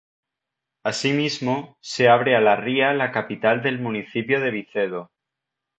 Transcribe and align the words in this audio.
Así 0.83 1.13
mismo, 1.13 1.77
se 1.79 2.09
abre 2.09 2.35
a 2.35 2.41
la 2.41 2.55
ría 2.55 2.91
la 2.91 3.11
capital 3.11 3.61
del 3.61 3.77
municipio 3.79 4.41
de 4.41 4.49
Vicedo. 4.49 5.11